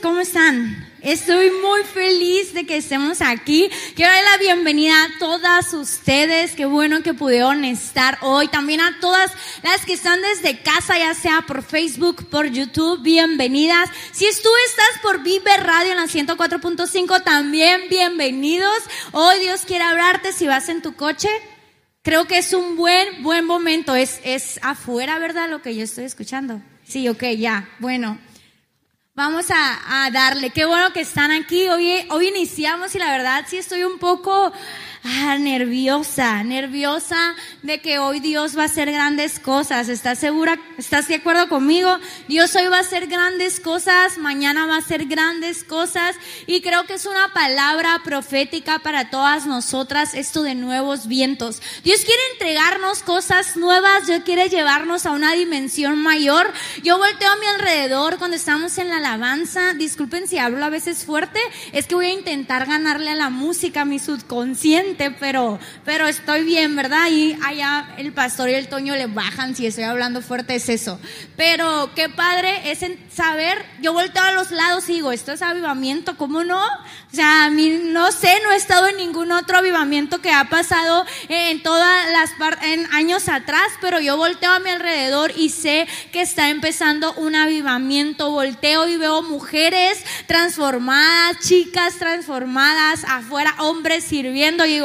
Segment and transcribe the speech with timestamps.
[0.00, 0.88] ¿Cómo están?
[1.02, 3.70] Estoy muy feliz de que estemos aquí.
[3.94, 6.52] Quiero dar la bienvenida a todas ustedes.
[6.52, 8.48] Qué bueno que pudieron estar hoy.
[8.48, 9.30] También a todas
[9.62, 13.02] las que están desde casa, ya sea por Facebook, por YouTube.
[13.02, 13.90] Bienvenidas.
[14.12, 18.78] Si tú estás por Vive Radio en la 104.5, también bienvenidos.
[19.12, 21.28] Hoy Dios quiere hablarte si vas en tu coche.
[22.02, 23.94] Creo que es un buen, buen momento.
[23.94, 25.50] Es, es afuera, ¿verdad?
[25.50, 26.62] Lo que yo estoy escuchando.
[26.86, 27.68] Sí, ok, ya.
[27.78, 28.18] Bueno.
[29.16, 30.50] Vamos a, a, darle.
[30.50, 31.68] Qué bueno que están aquí.
[31.68, 34.52] Hoy, hoy iniciamos y la verdad sí estoy un poco
[35.04, 39.88] ah, nerviosa, nerviosa de que hoy Dios va a hacer grandes cosas.
[39.88, 40.58] ¿Estás segura?
[40.78, 41.98] ¿Estás de acuerdo conmigo?
[42.26, 46.84] Dios hoy va a hacer grandes cosas, mañana va a hacer grandes cosas y creo
[46.86, 51.60] que es una palabra profética para todas nosotras esto de nuevos vientos.
[51.84, 56.50] Dios quiere entregarnos cosas nuevas, Dios quiere llevarnos a una dimensión mayor.
[56.82, 61.04] Yo volteo a mi alrededor cuando estamos en la alabanza, disculpen si hablo a veces
[61.04, 61.40] fuerte,
[61.72, 66.44] es que voy a intentar ganarle a la música, a mi subconsciente pero, pero estoy
[66.44, 67.08] bien, ¿verdad?
[67.10, 71.00] Y allá el pastor y el Toño le bajan si estoy hablando fuerte, es eso.
[71.36, 76.16] Pero qué padre es saber, yo volteo a los lados y digo, esto es avivamiento,
[76.16, 76.62] ¿cómo no?
[76.64, 80.44] O sea, a mí no sé, no he estado en ningún otro avivamiento que ha
[80.44, 82.30] pasado en todas las
[82.62, 87.34] en años atrás, pero yo volteo a mi alrededor y sé que está empezando un
[87.34, 88.30] avivamiento.
[88.30, 94.66] Volteo y veo mujeres transformadas, chicas transformadas, afuera hombres sirviendo.
[94.66, 94.80] Y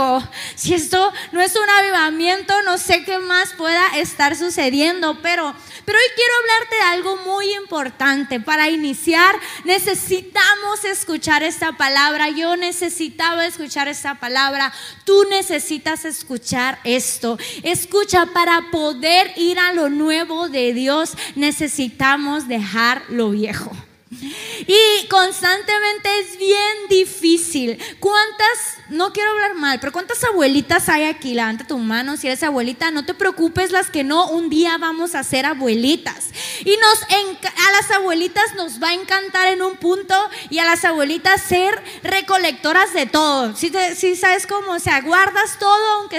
[0.56, 5.54] si esto no es un avivamiento, no sé qué más pueda estar sucediendo, pero
[5.90, 8.40] pero hoy quiero hablarte de algo muy importante.
[8.40, 9.34] Para iniciar,
[9.64, 12.30] necesitamos escuchar esta palabra.
[12.30, 14.72] Yo necesitaba escuchar esta palabra.
[15.04, 17.40] Tú necesitas escuchar esto.
[17.64, 23.72] Escucha, para poder ir a lo nuevo de Dios, necesitamos dejar lo viejo.
[24.12, 27.78] Y constantemente es bien difícil.
[28.00, 31.36] ¿Cuántas, no quiero hablar mal, pero cuántas abuelitas hay aquí?
[31.36, 32.90] Levanta tu mano si eres abuelita.
[32.90, 36.30] No te preocupes las que no, un día vamos a ser abuelitas.
[36.66, 40.16] Y a las abuelitas nos va a encantar en un punto
[40.50, 43.56] y a las abuelitas ser recolectoras de todo.
[43.56, 43.70] Si,
[44.16, 46.10] sabes cómo, o sea, guardas todo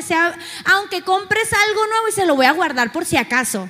[0.65, 3.69] aunque compres algo nuevo y se lo voy a guardar por si acaso.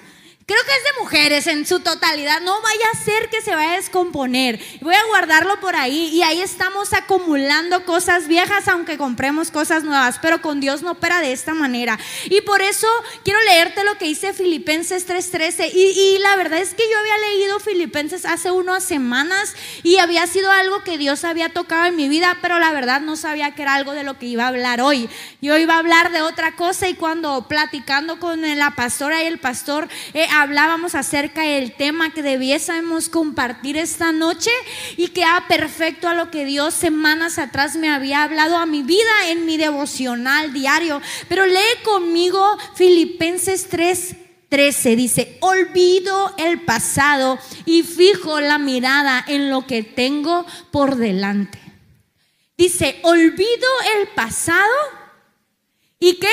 [0.50, 2.41] Creo que es de mujeres en su totalidad.
[2.41, 4.59] No vaya a ser que se vaya a descomponer.
[4.81, 10.19] Voy a guardarlo por ahí y ahí estamos acumulando cosas viejas aunque compremos cosas nuevas.
[10.21, 12.00] Pero con Dios no opera de esta manera.
[12.25, 12.89] Y por eso
[13.22, 15.71] quiero leerte lo que dice Filipenses 3:13.
[15.72, 20.27] Y, y la verdad es que yo había leído Filipenses hace unas semanas y había
[20.27, 23.62] sido algo que Dios había tocado en mi vida, pero la verdad no sabía que
[23.62, 25.09] era algo de lo que iba a hablar hoy.
[25.41, 29.39] Yo iba a hablar de otra cosa y cuando platicando con la pastora y el
[29.39, 34.51] pastor, eh, hablábamos acerca del tema que debiésemos compartir esta noche
[34.97, 38.83] y que ha perfecto a lo que Dios semanas atrás me había hablado a mi
[38.83, 41.01] vida en mi devocional diario.
[41.28, 44.17] Pero lee conmigo Filipenses 3.
[44.49, 51.61] 13 dice, olvido el pasado y fijo la mirada en lo que tengo por delante.
[52.59, 54.75] Dice, olvido el pasado
[56.01, 56.28] y qué?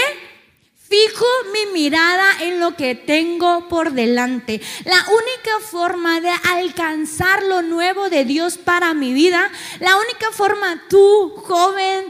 [0.90, 4.62] Fijo mi mirada en lo que tengo por delante.
[4.86, 10.81] La única forma de alcanzar lo nuevo de Dios para mi vida, la única forma
[10.88, 12.06] tú, joven,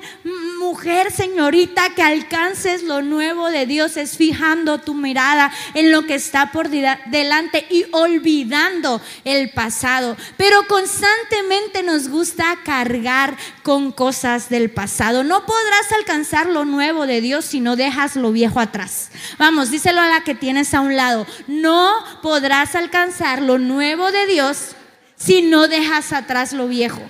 [0.60, 6.14] mujer, señorita, que alcances lo nuevo de Dios es fijando tu mirada en lo que
[6.14, 10.16] está por delante y olvidando el pasado.
[10.38, 13.36] Pero constantemente nos gusta cargar
[13.68, 15.26] con cosas del pasado.
[15.26, 19.10] No podrás alcanzar lo nuevo de Dios si no dejas lo viejo atrás.
[19.38, 21.28] Vamos, díselo a la que tienes a un lado.
[21.48, 24.70] No podrás alcanzar lo nuevo de Dios
[25.18, 27.02] si no dejas atrás lo viejo.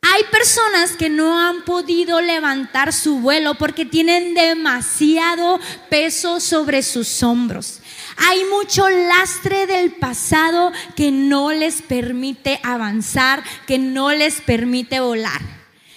[0.00, 5.60] Hay personas que no han podido levantar su vuelo porque tienen demasiado
[5.90, 7.80] peso sobre sus hombros.
[8.18, 15.40] Hay mucho lastre del pasado que no les permite avanzar, que no les permite volar.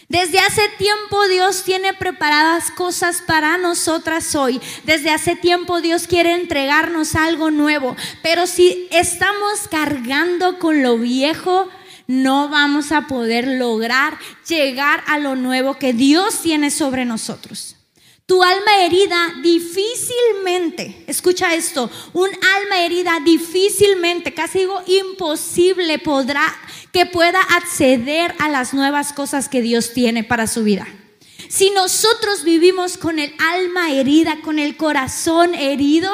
[0.07, 4.59] Desde hace tiempo Dios tiene preparadas cosas para nosotras hoy.
[4.83, 7.95] Desde hace tiempo Dios quiere entregarnos algo nuevo.
[8.21, 11.69] Pero si estamos cargando con lo viejo,
[12.07, 17.77] no vamos a poder lograr llegar a lo nuevo que Dios tiene sobre nosotros.
[18.31, 26.45] Tu alma herida difícilmente, escucha esto, un alma herida difícilmente, casi digo imposible podrá
[26.93, 30.87] que pueda acceder a las nuevas cosas que Dios tiene para su vida.
[31.49, 36.09] Si nosotros vivimos con el alma herida, con el corazón herido,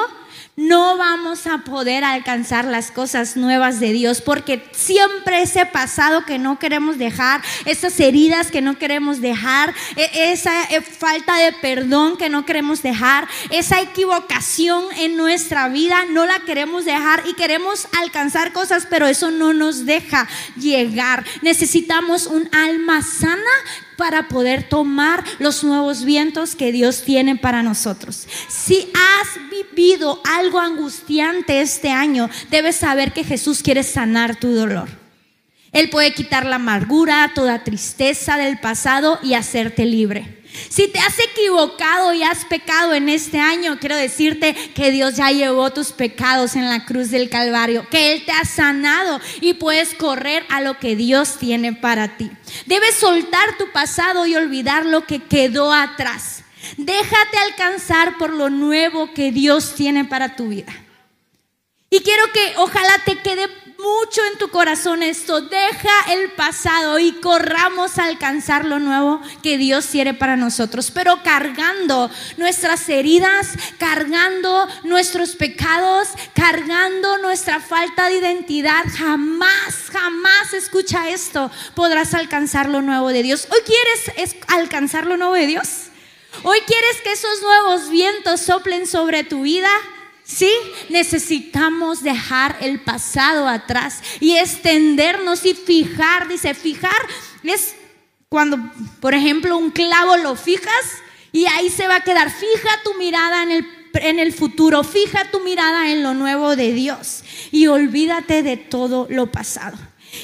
[0.58, 6.40] no vamos a poder alcanzar las cosas nuevas de Dios, porque siempre ese pasado que
[6.40, 12.18] no queremos dejar, esas heridas que no queremos dejar, e, esa eh, falta de perdón
[12.18, 17.88] que no queremos dejar, esa equivocación en nuestra vida, no la queremos dejar y queremos
[18.02, 21.24] alcanzar cosas, pero eso no nos deja llegar.
[21.44, 23.44] Necesitamos un alma sana
[23.98, 28.28] para poder tomar los nuevos vientos que Dios tiene para nosotros.
[28.48, 34.88] Si has vivido algo angustiante este año, debes saber que Jesús quiere sanar tu dolor.
[35.72, 40.37] Él puede quitar la amargura, toda tristeza del pasado y hacerte libre.
[40.70, 45.32] Si te has equivocado y has pecado en este año, quiero decirte que Dios ya
[45.32, 49.94] llevó tus pecados en la cruz del Calvario, que Él te ha sanado y puedes
[49.94, 52.32] correr a lo que Dios tiene para ti.
[52.66, 56.44] Debes soltar tu pasado y olvidar lo que quedó atrás.
[56.78, 60.74] Déjate alcanzar por lo nuevo que Dios tiene para tu vida.
[61.90, 63.48] Y quiero que ojalá te quede
[63.80, 65.42] mucho en tu corazón esto.
[65.42, 70.92] Deja el pasado y corramos a alcanzar lo nuevo que Dios quiere para nosotros.
[70.92, 81.10] Pero cargando nuestras heridas, cargando nuestros pecados, cargando nuestra falta de identidad, jamás, jamás escucha
[81.10, 81.52] esto.
[81.76, 83.48] Podrás alcanzar lo nuevo de Dios.
[83.52, 85.88] Hoy quieres alcanzar lo nuevo de Dios.
[86.44, 89.70] Hoy quieres que esos nuevos vientos soplen sobre tu vida.
[90.28, 90.52] Sí,
[90.90, 96.92] necesitamos dejar el pasado atrás y extendernos y fijar, dice, fijar
[97.44, 97.76] es
[98.28, 98.60] cuando,
[99.00, 101.02] por ejemplo, un clavo lo fijas
[101.32, 102.30] y ahí se va a quedar.
[102.30, 106.74] Fija tu mirada en el, en el futuro, fija tu mirada en lo nuevo de
[106.74, 109.78] Dios y olvídate de todo lo pasado.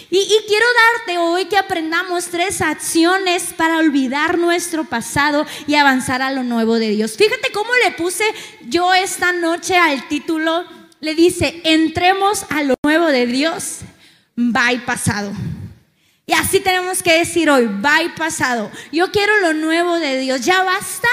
[0.10, 6.32] Y, quiero darte hoy que aprendamos tres acciones para olvidar nuestro pasado y avanzar a
[6.32, 7.18] lo nuevo de Dios.
[7.18, 8.24] Fíjate cómo le puse
[8.68, 10.66] yo esta noche al título.
[11.00, 13.80] Le dice, entremos a lo nuevo de Dios,
[14.36, 15.34] y pasado.
[16.26, 17.70] Y así tenemos que decir hoy,
[18.06, 18.72] y pasado.
[18.92, 20.42] Yo quiero lo nuevo de Dios.
[20.42, 21.10] Ya basta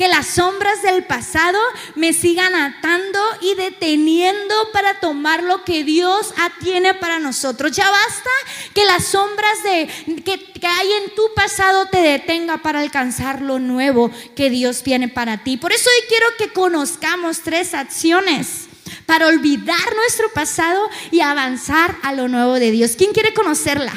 [0.00, 1.58] que las sombras del pasado
[1.94, 6.32] me sigan atando y deteniendo para tomar lo que Dios
[6.62, 7.72] tiene para nosotros.
[7.72, 8.30] Ya basta
[8.72, 13.58] que las sombras de, que, que hay en tu pasado te detenga para alcanzar lo
[13.58, 15.58] nuevo que Dios tiene para ti.
[15.58, 18.68] Por eso hoy quiero que conozcamos tres acciones
[19.04, 22.92] para olvidar nuestro pasado y avanzar a lo nuevo de Dios.
[22.96, 23.92] ¿Quién quiere conocerla?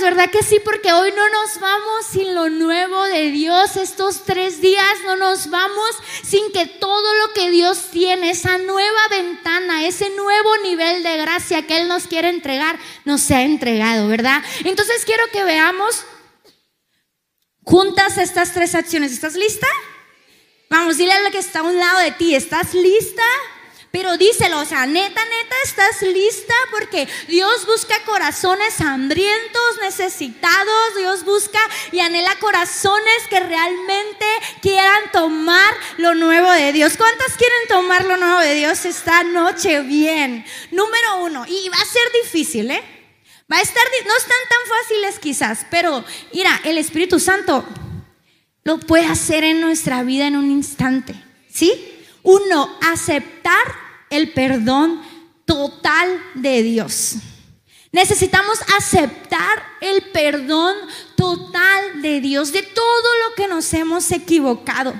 [0.00, 0.60] ¿Verdad que sí?
[0.64, 3.76] Porque hoy no nos vamos sin lo nuevo de Dios.
[3.76, 5.90] Estos tres días no nos vamos
[6.22, 11.66] sin que todo lo que Dios tiene, esa nueva ventana, ese nuevo nivel de gracia
[11.66, 14.42] que Él nos quiere entregar, nos sea entregado, ¿verdad?
[14.64, 16.04] Entonces quiero que veamos
[17.62, 19.12] juntas estas tres acciones.
[19.12, 19.66] ¿Estás lista?
[20.68, 22.34] Vamos, dile a lo que está a un lado de ti.
[22.34, 23.22] ¿Estás lista?
[23.92, 30.96] Pero díselo, o sea, neta, neta, estás lista porque Dios busca corazones hambrientos, necesitados.
[30.96, 31.58] Dios busca
[31.90, 34.26] y anhela corazones que realmente
[34.62, 36.96] quieran tomar lo nuevo de Dios.
[36.96, 39.80] ¿Cuántas quieren tomar lo nuevo de Dios esta noche?
[39.80, 40.44] Bien.
[40.70, 42.82] Número uno, y va a ser difícil, ¿eh?
[43.52, 47.64] Va a estar, no están tan fáciles quizás, pero mira, el Espíritu Santo
[48.62, 51.14] lo puede hacer en nuestra vida en un instante,
[51.52, 52.06] ¿sí?
[52.22, 53.79] Uno, aceptar
[54.10, 55.00] el perdón
[55.44, 57.14] total de Dios.
[57.92, 60.76] Necesitamos aceptar el perdón
[61.16, 64.94] total de Dios de todo lo que nos hemos equivocado.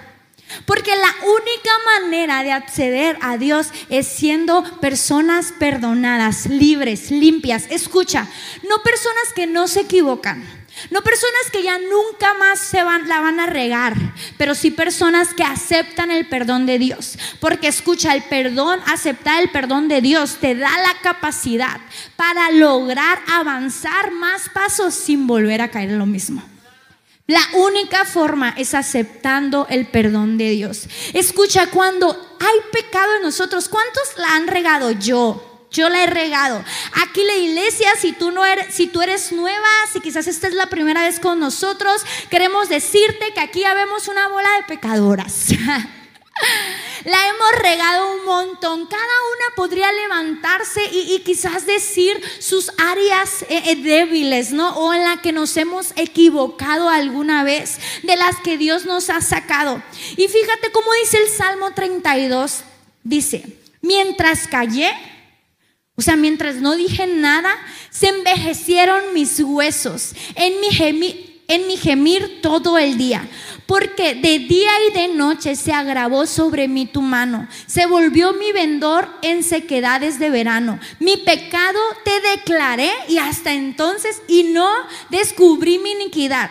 [0.66, 7.66] Porque la única manera de acceder a Dios es siendo personas perdonadas, libres, limpias.
[7.70, 8.28] Escucha,
[8.68, 10.59] no personas que no se equivocan
[10.90, 13.94] no personas que ya nunca más se van, la van a regar,
[14.38, 17.18] pero sí personas que aceptan el perdón de Dios.
[17.40, 21.80] Porque escucha, el perdón, aceptar el perdón de Dios te da la capacidad
[22.16, 26.42] para lograr avanzar más pasos sin volver a caer en lo mismo.
[27.26, 30.88] La única forma es aceptando el perdón de Dios.
[31.12, 32.10] Escucha, cuando
[32.40, 35.49] hay pecado en nosotros, ¿cuántos la han regado yo?
[35.70, 36.64] Yo la he regado.
[37.02, 40.54] Aquí la iglesia, si tú no eres, si tú eres nueva, si quizás esta es
[40.54, 45.46] la primera vez con nosotros, queremos decirte que aquí ya vemos una bola de pecadoras.
[47.04, 48.86] La hemos regado un montón.
[48.86, 54.76] Cada una podría levantarse y, quizás decir sus áreas eh, eh, débiles, ¿no?
[54.76, 59.20] O en la que nos hemos equivocado alguna vez, de las que Dios nos ha
[59.20, 59.82] sacado.
[60.16, 62.64] Y fíjate cómo dice el Salmo 32.
[63.02, 64.90] Dice, mientras callé,
[66.00, 67.54] o sea, mientras no dije nada,
[67.90, 70.14] se envejecieron mis huesos.
[70.34, 73.28] En mi, en mi gemir todo el día,
[73.66, 78.50] porque de día y de noche se agravó sobre mí tu mano, se volvió mi
[78.52, 80.80] vendor en sequedades de verano.
[81.00, 84.70] Mi pecado te declaré y hasta entonces y no
[85.10, 86.50] descubrí mi iniquidad.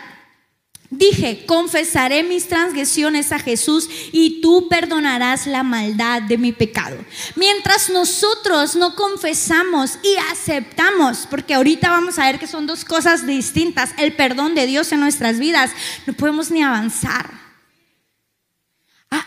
[0.90, 6.96] Dije, confesaré mis transgresiones a Jesús y tú perdonarás la maldad de mi pecado.
[7.36, 13.24] Mientras nosotros no confesamos y aceptamos, porque ahorita vamos a ver que son dos cosas
[13.24, 15.70] distintas, el perdón de Dios en nuestras vidas,
[16.06, 17.39] no podemos ni avanzar.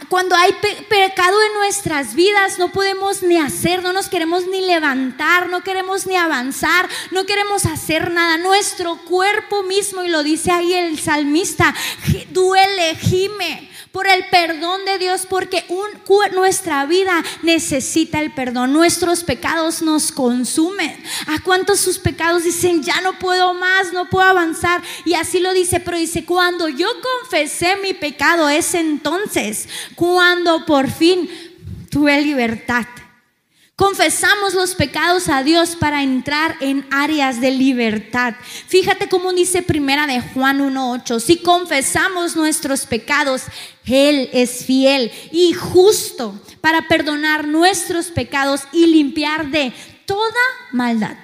[0.10, 0.52] Cuando hay
[0.90, 6.06] pecado en nuestras vidas, no podemos ni hacer, no nos queremos ni levantar, no queremos
[6.06, 8.38] ni avanzar, no queremos hacer nada.
[8.38, 11.74] Nuestro cuerpo mismo, y lo dice ahí el salmista,
[12.32, 15.64] duele, gime por el perdón de Dios, porque
[16.34, 18.74] nuestra vida necesita el perdón.
[18.74, 20.92] Nuestros pecados nos consumen.
[21.28, 24.82] ¿A cuántos sus pecados dicen, ya no puedo más, no puedo avanzar?
[25.06, 26.88] Y así lo dice, pero dice, cuando yo
[27.22, 31.30] confesé mi pecado, es entonces cuando por fin
[31.92, 32.88] tuve libertad.
[33.76, 38.36] Confesamos los pecados a Dios para entrar en áreas de libertad.
[38.68, 41.20] Fíjate cómo dice primera de Juan 1.8.
[41.20, 43.42] Si confesamos nuestros pecados,
[43.86, 49.74] Él es fiel y justo para perdonar nuestros pecados y limpiar de
[50.06, 50.30] toda
[50.72, 51.18] maldad.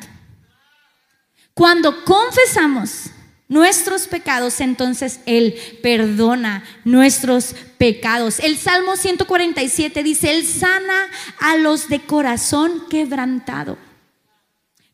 [1.53, 3.11] Cuando confesamos
[3.49, 8.39] nuestros pecados, entonces Él perdona nuestros pecados.
[8.39, 13.77] El Salmo 147 dice, Él sana a los de corazón quebrantado.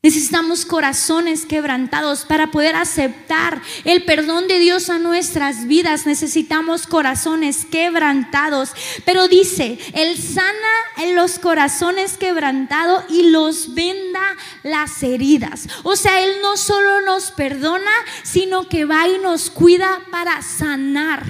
[0.05, 6.05] Necesitamos corazones quebrantados para poder aceptar el perdón de Dios a nuestras vidas.
[6.05, 8.69] Necesitamos corazones quebrantados.
[9.03, 14.21] Pero dice, Él sana los corazones quebrantados y los venda
[14.61, 15.67] las heridas.
[15.81, 17.89] O sea, Él no solo nos perdona,
[18.21, 21.23] sino que va y nos cuida para sanar.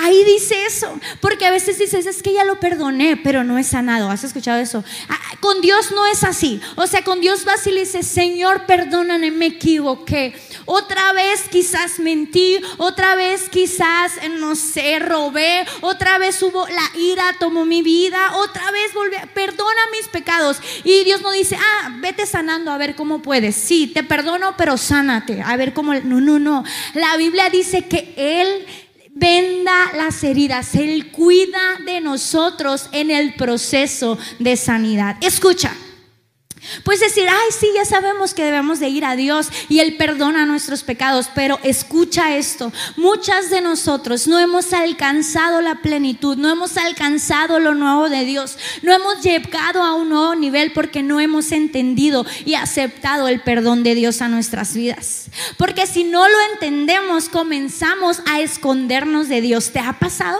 [0.00, 3.66] Ahí dice eso, porque a veces dices, es que ya lo perdoné, pero no es
[3.66, 4.08] sanado.
[4.08, 4.84] ¿Has escuchado eso?
[5.08, 6.60] Ah, con Dios no es así.
[6.76, 10.34] O sea, con Dios vas y le dices, Señor, perdóname, me equivoqué.
[10.66, 16.90] Otra vez quizás mentí, otra vez quizás, eh, no sé, robé, otra vez hubo la
[16.96, 20.58] ira, tomó mi vida, otra vez volví, perdona mis pecados.
[20.84, 23.56] Y Dios no dice, ah, vete sanando a ver cómo puedes.
[23.56, 25.92] Sí, te perdono, pero sánate, a ver cómo.
[25.94, 26.64] No, no, no.
[26.94, 28.64] La Biblia dice que Él
[29.18, 35.16] venda las heridas, Él cuida de nosotros en el proceso de sanidad.
[35.20, 35.76] Escucha.
[36.84, 40.46] Puedes decir, ay, sí, ya sabemos que debemos de ir a Dios y Él perdona
[40.46, 46.76] nuestros pecados, pero escucha esto, muchas de nosotros no hemos alcanzado la plenitud, no hemos
[46.76, 51.52] alcanzado lo nuevo de Dios, no hemos llegado a un nuevo nivel porque no hemos
[51.52, 55.26] entendido y aceptado el perdón de Dios a nuestras vidas.
[55.56, 59.70] Porque si no lo entendemos, comenzamos a escondernos de Dios.
[59.72, 60.38] ¿Te ha pasado?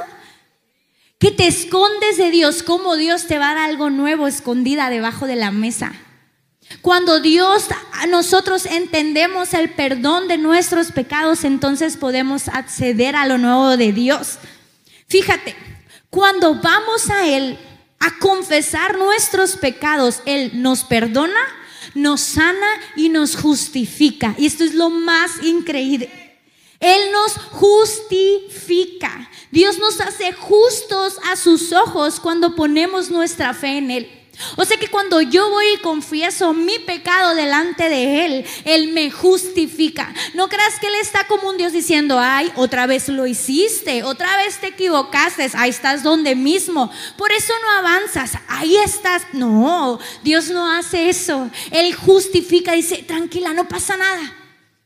[1.18, 5.26] Que te escondes de Dios, como Dios te va a dar algo nuevo escondida debajo
[5.26, 5.92] de la mesa.
[6.82, 7.66] Cuando Dios,
[8.08, 14.38] nosotros entendemos el perdón de nuestros pecados, entonces podemos acceder a lo nuevo de Dios.
[15.08, 15.56] Fíjate,
[16.10, 17.58] cuando vamos a Él
[17.98, 21.40] a confesar nuestros pecados, Él nos perdona,
[21.94, 24.34] nos sana y nos justifica.
[24.38, 26.10] Y esto es lo más increíble.
[26.80, 29.28] Él nos justifica.
[29.50, 34.17] Dios nos hace justos a sus ojos cuando ponemos nuestra fe en Él.
[34.56, 39.10] O sea que cuando yo voy y confieso mi pecado delante de Él, Él me
[39.10, 40.14] justifica.
[40.34, 44.36] No creas que Él está como un Dios diciendo, ay, otra vez lo hiciste, otra
[44.36, 46.90] vez te equivocaste, ahí estás donde mismo.
[47.16, 49.22] Por eso no avanzas, ahí estás.
[49.32, 51.50] No, Dios no hace eso.
[51.70, 54.34] Él justifica, dice, tranquila, no pasa nada.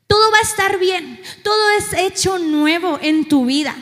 [0.06, 3.74] Todo va a estar bien, todo es hecho nuevo en tu vida.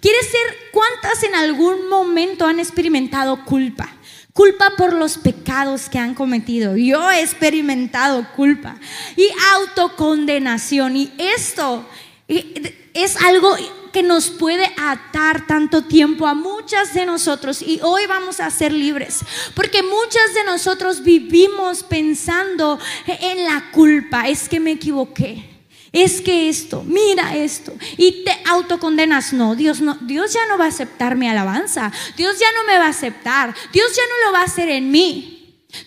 [0.00, 3.88] ¿Quieres ser cuántas en algún momento han experimentado culpa?
[4.32, 6.76] Culpa por los pecados que han cometido.
[6.76, 8.76] Yo he experimentado culpa
[9.16, 10.96] y autocondenación.
[10.96, 11.86] Y esto
[12.28, 13.56] es algo
[13.92, 18.72] que nos puede atar tanto tiempo a muchas de nosotros y hoy vamos a ser
[18.72, 19.20] libres
[19.54, 25.53] porque muchas de nosotros vivimos pensando en la culpa, es que me equivoqué,
[25.94, 29.32] es que esto, mira esto, y te autocondenas.
[29.32, 31.92] No, Dios no, Dios ya no va a aceptar mi alabanza.
[32.16, 33.54] Dios ya no me va a aceptar.
[33.72, 35.30] Dios ya no lo va a hacer en mí.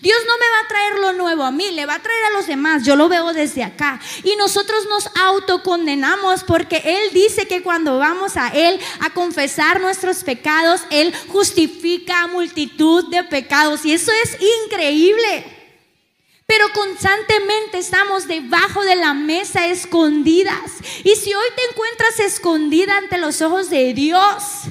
[0.00, 2.30] Dios no me va a traer lo nuevo a mí, le va a traer a
[2.30, 2.84] los demás.
[2.84, 4.00] Yo lo veo desde acá.
[4.24, 10.24] Y nosotros nos autocondenamos porque Él dice que cuando vamos a Él a confesar nuestros
[10.24, 13.84] pecados, Él justifica multitud de pecados.
[13.84, 15.57] Y eso es increíble.
[16.48, 20.78] Pero constantemente estamos debajo de la mesa escondidas.
[21.04, 24.62] Y si hoy te encuentras escondida ante los ojos de Dios,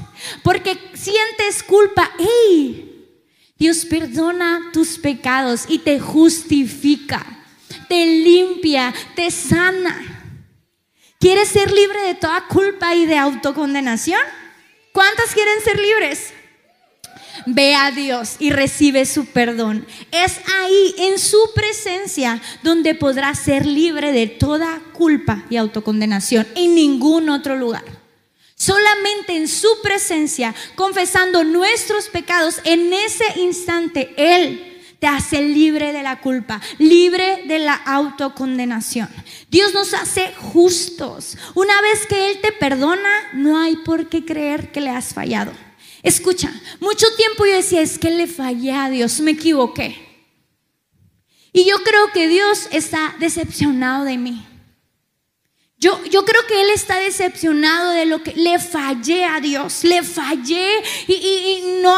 [0.42, 3.14] porque sientes culpa, ¡hey!
[3.60, 7.24] Dios perdona tus pecados y te justifica,
[7.88, 10.34] te limpia, te sana.
[11.20, 14.22] ¿Quieres ser libre de toda culpa y de autocondenación?
[14.94, 16.34] ¿Cuántas quieren ser libres?
[17.50, 19.88] Ve a Dios y recibe su perdón.
[20.12, 26.46] Es ahí, en su presencia, donde podrás ser libre de toda culpa y autocondenación.
[26.56, 27.86] En ningún otro lugar.
[28.56, 36.04] Solamente en su presencia, confesando nuestros pecados, en ese instante Él te hace libre de
[36.04, 39.08] la culpa, libre de la autocondenación.
[39.50, 41.38] Dios nos hace justos.
[41.56, 45.54] Una vez que Él te perdona, no hay por qué creer que le has fallado.
[46.08, 46.50] Escucha,
[46.80, 49.94] mucho tiempo yo decía, es que le fallé a Dios, me equivoqué.
[51.52, 54.48] Y yo creo que Dios está decepcionado de mí.
[55.78, 60.02] Yo, yo, creo que Él está decepcionado de lo que le fallé a Dios, le
[60.02, 61.94] fallé y, y no,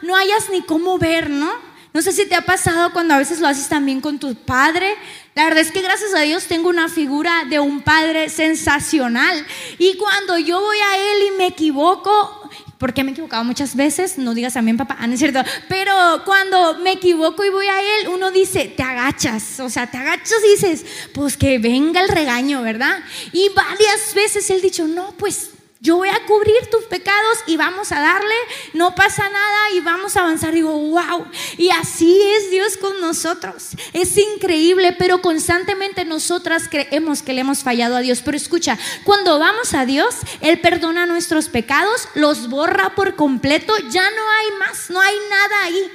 [0.00, 1.52] no hayas ni cómo ver, ¿no?
[1.92, 4.96] No sé si te ha pasado cuando a veces lo haces también con tu padre.
[5.34, 9.46] La verdad es que gracias a Dios tengo una figura de un padre sensacional.
[9.76, 12.41] Y cuando yo voy a Él y me equivoco,
[12.82, 15.94] porque me he equivocado muchas veces, no digas mi papá, ah, no es cierto, pero
[16.24, 20.38] cuando me equivoco y voy a él, uno dice, te agachas, o sea, te agachas
[20.44, 20.84] y dices,
[21.14, 22.98] pues que venga el regaño, ¿verdad?
[23.30, 25.50] Y varias veces él dicho, no, pues
[25.82, 28.34] yo voy a cubrir tus pecados y vamos a darle,
[28.72, 30.54] no pasa nada y vamos a avanzar.
[30.54, 31.26] Digo, wow.
[31.58, 33.70] Y así es Dios con nosotros.
[33.92, 38.22] Es increíble, pero constantemente nosotras creemos que le hemos fallado a Dios.
[38.24, 44.08] Pero escucha, cuando vamos a Dios, Él perdona nuestros pecados, los borra por completo, ya
[44.08, 45.90] no hay más, no hay nada ahí.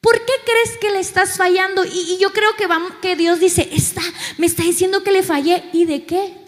[0.00, 1.84] ¿Por qué crees que le estás fallando?
[1.84, 4.02] Y, yo creo que, vamos, que Dios dice, está,
[4.36, 5.62] me está diciendo que le fallé.
[5.72, 6.47] ¿Y de qué?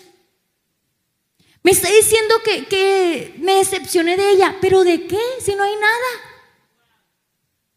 [1.62, 5.20] Me está diciendo que, que me decepcioné de ella, pero ¿de qué?
[5.44, 6.30] Si no hay nada.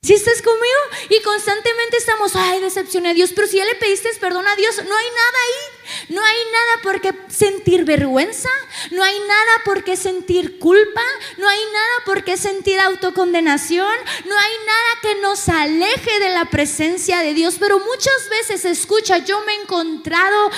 [0.04, 4.10] Si estás conmigo y constantemente estamos, ay, decepcioné a Dios, pero si ya le pediste
[4.20, 5.83] perdón a Dios, no hay nada ahí.
[6.10, 8.50] No hay nada por qué sentir vergüenza,
[8.92, 11.02] no hay nada por qué sentir culpa,
[11.38, 16.46] no hay nada por qué sentir autocondenación, no hay nada que nos aleje de la
[16.46, 17.56] presencia de Dios.
[17.60, 20.52] Pero muchas veces, escucha, yo me he encontrado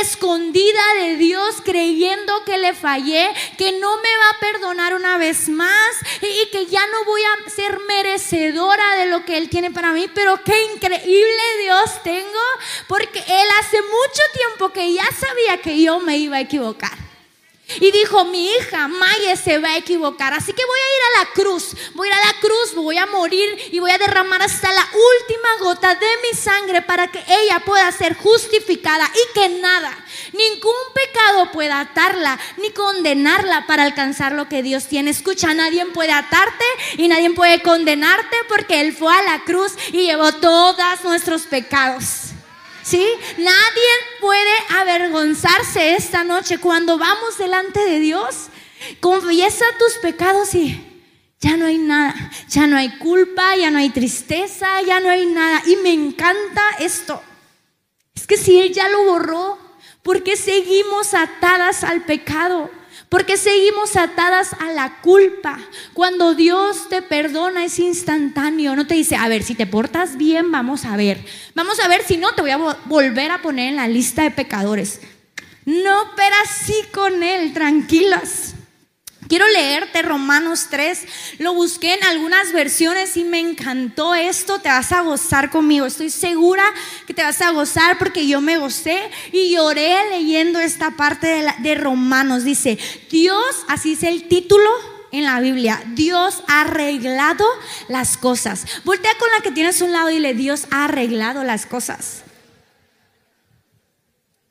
[0.00, 5.48] escondida de Dios creyendo que le fallé, que no me va a perdonar una vez
[5.48, 9.92] más y que ya no voy a ser merecedora de lo que Él tiene para
[9.92, 12.40] mí, pero qué increíble Dios tengo,
[12.86, 17.12] porque Él hace mucho tiempo que ya sabía que yo me iba a equivocar.
[17.80, 21.24] Y dijo, mi hija Maya se va a equivocar, así que voy a ir a
[21.24, 24.42] la cruz, voy a ir a la cruz, voy a morir y voy a derramar
[24.42, 29.48] hasta la última gota de mi sangre para que ella pueda ser justificada y que
[29.60, 29.96] nada,
[30.32, 35.10] ningún pecado pueda atarla ni condenarla para alcanzar lo que Dios tiene.
[35.10, 36.64] Escucha, nadie puede atarte
[36.98, 42.31] y nadie puede condenarte porque Él fue a la cruz y llevó todos nuestros pecados.
[42.82, 43.06] ¿Sí?
[43.38, 43.90] Nadie
[44.20, 48.48] puede avergonzarse esta noche cuando vamos delante de Dios.
[49.00, 50.92] Confiesa tus pecados y
[51.40, 52.14] ya no hay nada,
[52.48, 55.62] ya no hay culpa, ya no hay tristeza, ya no hay nada.
[55.66, 57.22] Y me encanta esto.
[58.14, 59.58] Es que si Él ya lo borró,
[60.02, 62.70] ¿por qué seguimos atadas al pecado?
[63.12, 65.58] Porque seguimos atadas a la culpa.
[65.92, 68.74] Cuando Dios te perdona es instantáneo.
[68.74, 71.22] No te dice, a ver, si te portas bien, vamos a ver.
[71.54, 74.30] Vamos a ver, si no, te voy a volver a poner en la lista de
[74.30, 75.02] pecadores.
[75.66, 78.54] No, pero así con Él, tranquilas.
[79.32, 81.06] Quiero leerte Romanos 3.
[81.38, 84.58] Lo busqué en algunas versiones y me encantó esto.
[84.58, 85.86] Te vas a gozar conmigo.
[85.86, 86.62] Estoy segura
[87.06, 91.74] que te vas a gozar porque yo me gocé y lloré leyendo esta parte de,
[91.76, 92.44] Romanos.
[92.44, 92.78] Dice,
[93.10, 94.68] Dios, así es el título
[95.12, 95.82] en la Biblia.
[95.94, 97.46] Dios ha arreglado
[97.88, 98.66] las cosas.
[98.84, 102.22] Voltea con la que tienes un lado y dile, Dios ha arreglado las cosas.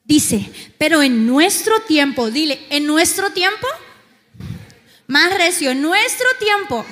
[0.06, 3.68] Dice, pero en nuestro tiempo, dile, en nuestro tiempo
[5.12, 6.86] más recio, en nuestro tiempo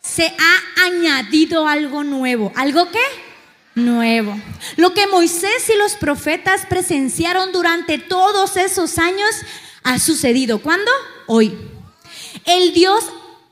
[0.00, 2.50] se ha añadido algo nuevo.
[2.56, 3.02] ¿Algo qué?
[3.74, 4.40] Nuevo.
[4.76, 9.28] Lo que Moisés y los profetas presenciaron durante todos esos años
[9.82, 10.62] ha sucedido.
[10.62, 10.90] ¿Cuándo?
[11.26, 11.58] Hoy.
[12.46, 13.04] El Dios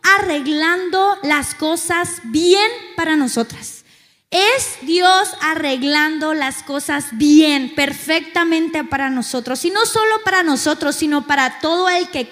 [0.02, 3.84] arreglando las cosas bien para nosotras.
[4.30, 9.64] Es Dios arreglando las cosas bien, perfectamente para nosotros.
[9.64, 12.28] Y no solo para nosotros, sino para todo el que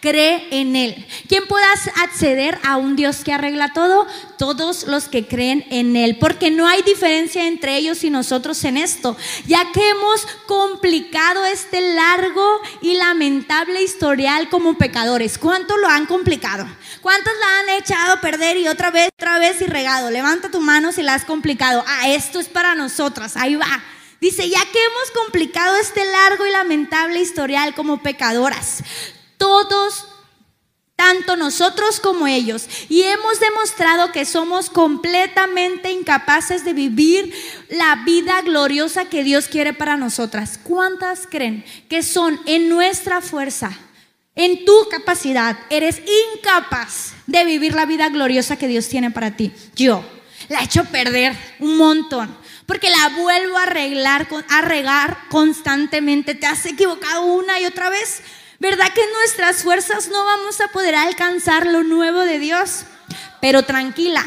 [0.00, 1.06] cree en Él.
[1.28, 1.66] ¿Quién pueda
[2.02, 4.06] acceder a un Dios que arregla todo?
[4.38, 6.18] Todos los que creen en Él.
[6.18, 9.16] Porque no hay diferencia entre ellos y nosotros en esto.
[9.46, 15.38] Ya que hemos complicado este largo y lamentable historial como pecadores.
[15.38, 16.66] ¿Cuánto lo han complicado?
[17.00, 20.10] ¿Cuántos la han echado a perder y otra vez, otra vez y regado?
[20.10, 21.84] Levanta tu mano si la has complicado.
[21.86, 23.36] Ah, esto es para nosotras.
[23.36, 23.82] Ahí va.
[24.20, 28.82] Dice, ya que hemos complicado este largo y lamentable historial como pecadoras,
[29.38, 30.06] todos,
[30.96, 37.32] tanto nosotros como ellos, y hemos demostrado que somos completamente incapaces de vivir
[37.70, 40.58] la vida gloriosa que Dios quiere para nosotras.
[40.62, 43.78] ¿Cuántas creen que son en nuestra fuerza?
[44.38, 46.00] en tu capacidad, eres
[46.36, 49.52] incapaz de vivir la vida gloriosa que Dios tiene para ti.
[49.74, 50.04] Yo
[50.48, 52.36] la he hecho perder un montón.
[52.64, 56.34] Porque la vuelvo a arreglar, a regar constantemente.
[56.34, 58.20] Te has equivocado una y otra vez.
[58.60, 62.84] ¿Verdad que nuestras fuerzas no vamos a poder alcanzar lo nuevo de Dios?
[63.40, 64.24] Pero tranquila,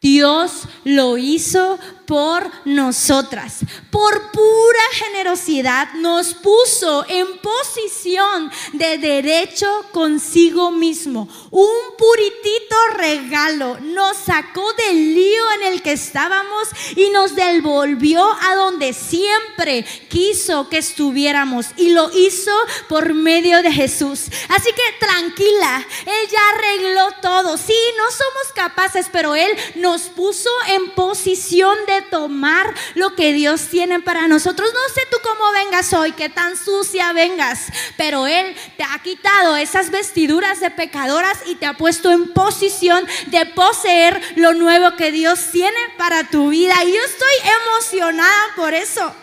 [0.00, 3.58] Dios lo hizo por nosotras.
[3.90, 11.28] Por pura generosidad nos puso en posición de derecho consigo mismo.
[11.50, 18.54] Un puritito regalo nos sacó del lío en el que estábamos y nos devolvió a
[18.56, 21.66] donde siempre quiso que estuviéramos.
[21.76, 22.52] Y lo hizo
[22.88, 24.26] por medio de Jesús.
[24.48, 27.56] Así que tranquila, Él ya arregló todo.
[27.56, 33.68] Sí, no somos capaces, pero Él nos puso en posición de tomar lo que Dios
[33.68, 34.70] tiene para nosotros.
[34.72, 39.56] No sé tú cómo vengas hoy, qué tan sucia vengas, pero Él te ha quitado
[39.56, 45.12] esas vestiduras de pecadoras y te ha puesto en posición de poseer lo nuevo que
[45.12, 46.74] Dios tiene para tu vida.
[46.84, 49.14] Y yo estoy emocionada por eso.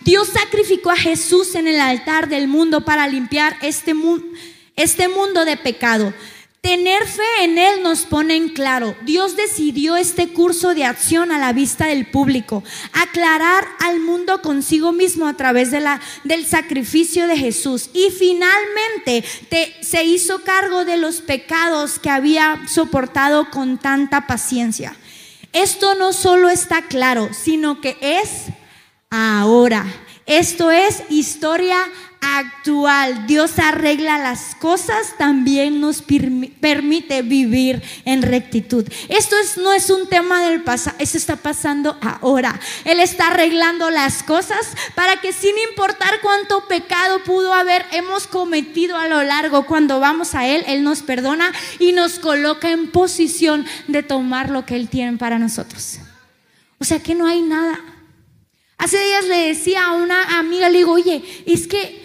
[0.00, 3.94] Dios sacrificó a Jesús en el altar del mundo para limpiar este,
[4.76, 6.12] este mundo de pecado.
[6.64, 8.96] Tener fe en Él nos pone en claro.
[9.02, 14.90] Dios decidió este curso de acción a la vista del público, aclarar al mundo consigo
[14.90, 17.90] mismo a través de la, del sacrificio de Jesús.
[17.92, 19.26] Y finalmente
[19.82, 24.96] se hizo cargo de los pecados que había soportado con tanta paciencia.
[25.52, 28.46] Esto no solo está claro, sino que es
[29.10, 29.84] ahora.
[30.24, 31.76] Esto es historia
[32.24, 33.26] actual.
[33.26, 38.86] Dios arregla las cosas, también nos permite vivir en rectitud.
[39.08, 42.58] Esto es, no es un tema del pasado, eso está pasando ahora.
[42.84, 48.96] Él está arreglando las cosas para que sin importar cuánto pecado pudo haber hemos cometido
[48.96, 53.66] a lo largo, cuando vamos a Él, Él nos perdona y nos coloca en posición
[53.88, 55.98] de tomar lo que Él tiene para nosotros.
[56.78, 57.80] O sea que no hay nada.
[58.76, 62.03] Hace días le decía a una amiga, le digo, oye, es que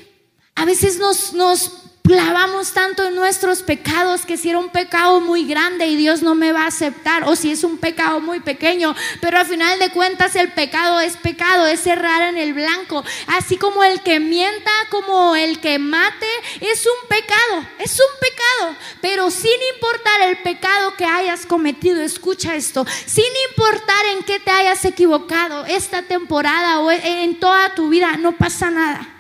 [0.59, 1.71] a veces nos, nos
[2.03, 6.35] clavamos tanto en nuestros pecados que si era un pecado muy grande y Dios no
[6.35, 9.89] me va a aceptar o si es un pecado muy pequeño, pero al final de
[9.91, 14.71] cuentas el pecado es pecado, es cerrar en el blanco, así como el que mienta,
[14.89, 16.27] como el que mate,
[16.59, 22.53] es un pecado, es un pecado, pero sin importar el pecado que hayas cometido, escucha
[22.53, 28.17] esto, sin importar en qué te hayas equivocado esta temporada o en toda tu vida,
[28.17, 29.18] no pasa nada.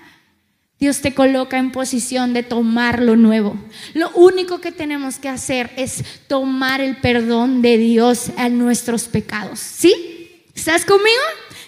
[0.79, 3.57] Dios te coloca en posición de tomar lo nuevo.
[3.93, 9.59] Lo único que tenemos que hacer es tomar el perdón de Dios a nuestros pecados.
[9.59, 10.45] ¿Sí?
[10.55, 11.21] ¿Estás conmigo?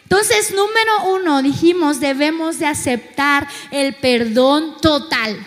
[0.04, 5.38] Entonces, número uno, dijimos, debemos de aceptar el perdón total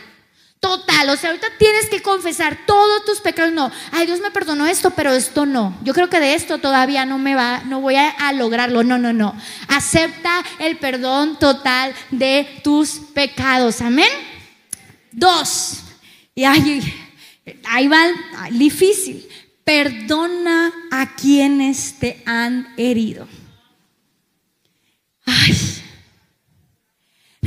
[0.64, 1.10] total.
[1.10, 3.52] O sea, ahorita tienes que confesar todos tus pecados.
[3.52, 5.76] No, ay, Dios me perdonó esto, pero esto no.
[5.82, 8.82] Yo creo que de esto todavía no me va, no voy a, lograrlo.
[8.82, 9.36] No, no, no.
[9.68, 13.82] Acepta el perdón total de tus pecados.
[13.82, 14.08] Amén.
[15.12, 15.80] Dos.
[16.34, 16.80] Y ahí,
[17.68, 18.06] ahí va
[18.50, 19.28] difícil.
[19.64, 23.28] Perdona a quienes te han herido.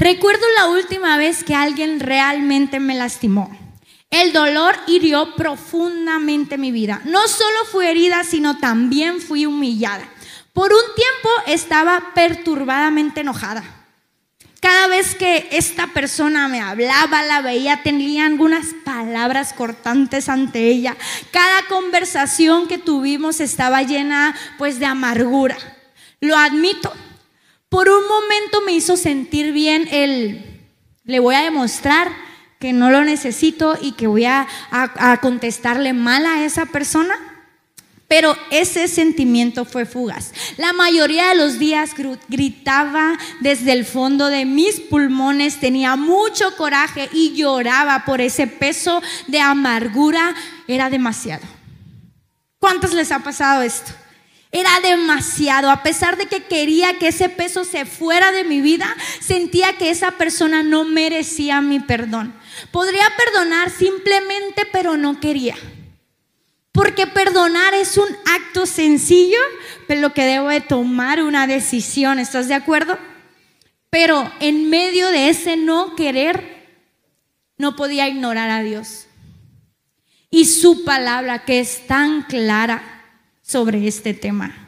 [0.09, 3.51] Recuerdo la última vez que alguien realmente me lastimó.
[4.09, 7.01] El dolor hirió profundamente mi vida.
[7.03, 10.07] No solo fui herida, sino también fui humillada.
[10.53, 13.65] Por un tiempo estaba perturbadamente enojada.
[14.61, 20.95] Cada vez que esta persona me hablaba, la veía, tenía algunas palabras cortantes ante ella.
[21.31, 25.57] Cada conversación que tuvimos estaba llena pues de amargura.
[26.21, 26.93] Lo admito,
[27.69, 30.67] por un momento me hizo sentir bien el,
[31.03, 32.11] le voy a demostrar
[32.59, 34.47] que no lo necesito y que voy a,
[35.21, 37.15] contestarle mal a esa persona.
[38.07, 40.31] Pero ese sentimiento fue fugaz.
[40.55, 41.91] La mayoría de los días
[42.29, 49.01] gritaba desde el fondo de mis pulmones, tenía mucho coraje y lloraba por ese peso
[49.27, 50.33] de amargura.
[50.69, 51.45] Era demasiado.
[52.59, 53.91] ¿Cuántos les ha pasado esto?
[54.57, 55.69] Era demasiado.
[55.69, 58.87] A pesar de que quería que ese peso se fuera de mi vida,
[59.19, 62.33] sentía que esa persona no merecía mi perdón.
[62.71, 65.55] Podría perdonar simplemente, pero no quería.
[66.71, 69.37] Porque perdonar es un acto sencillo,
[69.87, 72.97] pero que debo de tomar una decisión, ¿estás de acuerdo?
[73.91, 76.65] Pero en medio de ese no querer,
[77.59, 79.05] no podía ignorar a Dios.
[80.31, 82.96] Y su palabra que es tan clara
[83.47, 84.67] sobre este tema.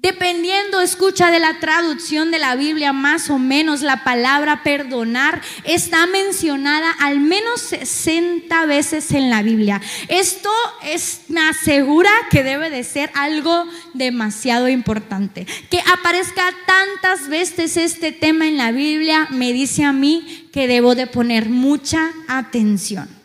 [0.00, 6.06] Dependiendo, escucha de la traducción de la Biblia, más o menos la palabra perdonar está
[6.06, 9.80] mencionada al menos 60 veces en la Biblia.
[10.06, 10.50] Esto
[10.84, 15.48] es, me asegura que debe de ser algo demasiado importante.
[15.68, 20.94] Que aparezca tantas veces este tema en la Biblia me dice a mí que debo
[20.94, 23.17] de poner mucha atención.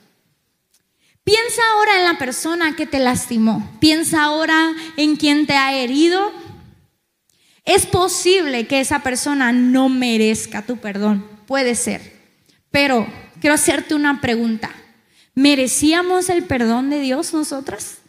[1.24, 3.72] Piensa ahora en la persona que te lastimó.
[3.80, 6.32] Piensa ahora en quien te ha herido
[7.66, 12.14] es posible que esa persona no merezca tu perdón, puede ser.
[12.72, 13.08] Pero
[13.40, 14.72] quiero hacerte una pregunta.
[15.34, 18.00] ¿Merecíamos el perdón de Dios nosotras?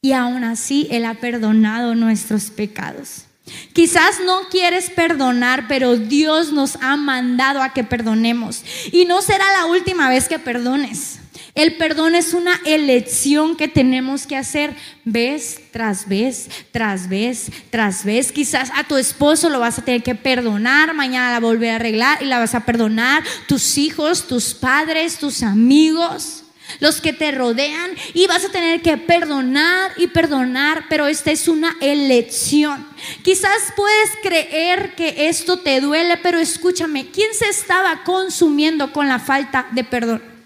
[0.00, 3.27] Y aún así Él ha perdonado nuestros pecados.
[3.72, 8.64] Quizás no quieres perdonar, pero Dios nos ha mandado a que perdonemos.
[8.92, 11.18] Y no será la última vez que perdones.
[11.54, 18.04] El perdón es una elección que tenemos que hacer vez tras vez, tras vez, tras
[18.04, 18.30] vez.
[18.30, 22.22] Quizás a tu esposo lo vas a tener que perdonar, mañana la volver a arreglar
[22.22, 23.24] y la vas a perdonar.
[23.48, 26.44] Tus hijos, tus padres, tus amigos
[26.80, 31.48] los que te rodean y vas a tener que perdonar y perdonar, pero esta es
[31.48, 32.86] una elección.
[33.22, 39.18] Quizás puedes creer que esto te duele, pero escúchame, ¿quién se estaba consumiendo con la
[39.18, 40.38] falta de perdón?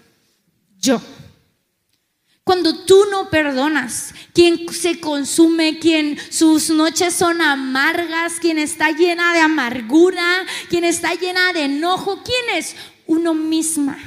[0.83, 1.01] yo.
[2.43, 9.33] Cuando tú no perdonas, quien se consume, quien sus noches son amargas, quien está llena
[9.33, 12.75] de amargura, quien está llena de enojo, ¿quién es?
[13.07, 13.97] Uno misma.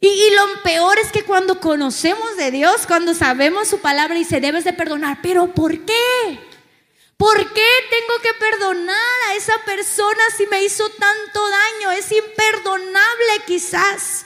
[0.00, 4.40] Y, y, lo peor es que cuando conocemos de Dios, cuando sabemos su palabra, dice,
[4.40, 5.18] debes de perdonar.
[5.22, 6.40] Pero ¿por qué?
[7.18, 8.96] ¿Por qué tengo que perdonar
[9.28, 11.90] a esa persona si me hizo tanto daño?
[11.90, 14.24] Es imperdonable quizás.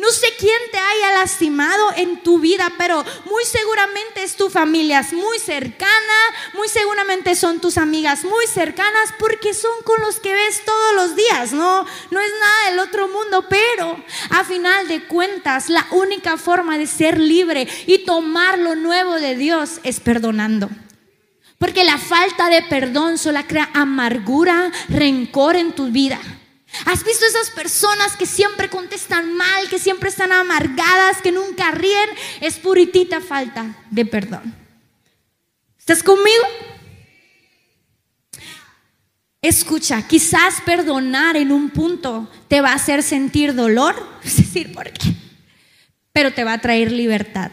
[0.00, 5.06] No sé quién te haya lastimado en tu vida, pero muy seguramente es tu familia
[5.12, 6.18] muy cercana,
[6.54, 11.16] muy seguramente son tus amigas muy cercanas porque son con los que ves todos los
[11.16, 16.38] días, no no es nada del otro mundo, pero a final de cuentas la única
[16.38, 20.70] forma de ser libre y tomar lo nuevo de Dios es perdonando.
[21.58, 26.18] Porque la falta de perdón solo crea amargura, rencor en tu vida.
[26.86, 32.08] ¿Has visto esas personas que siempre contestan mal, que siempre están amargadas, que nunca ríen?
[32.40, 34.54] Es puritita falta de perdón.
[35.78, 36.44] ¿Estás conmigo?
[39.42, 44.92] Escucha, quizás perdonar en un punto te va a hacer sentir dolor, es decir, ¿por
[44.92, 45.14] qué?
[46.12, 47.50] Pero te va a traer libertad.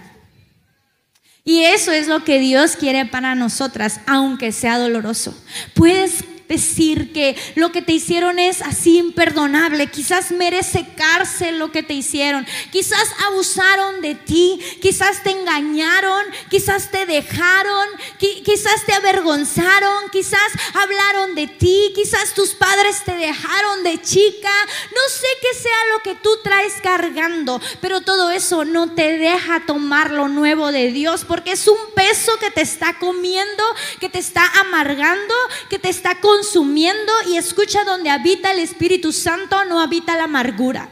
[1.44, 5.34] Y eso es lo que Dios quiere para nosotras, aunque sea doloroso.
[5.74, 9.88] Puedes decir que lo que te hicieron es así imperdonable.
[9.88, 12.46] Quizás merece cárcel lo que te hicieron.
[12.72, 14.60] Quizás abusaron de ti.
[14.82, 16.26] Quizás te engañaron.
[16.50, 17.88] Quizás te dejaron.
[18.18, 20.10] Quizás te avergonzaron.
[20.12, 21.92] Quizás hablaron de ti.
[21.96, 24.52] Quizás tus padres te dejaron de chica.
[24.94, 27.62] No sé qué sea lo que tú traes cargando.
[27.82, 31.26] Pero todo eso no te deja tomar lo nuevo de Dios.
[31.26, 33.64] Porque es un peso que te está comiendo.
[34.00, 35.34] Que te está amargando.
[35.70, 40.26] Que te está con consumiendo y escucha donde habita el Espíritu Santo, no habita la
[40.26, 40.88] amargura.